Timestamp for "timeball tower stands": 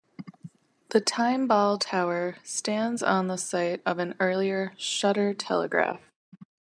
0.99-3.03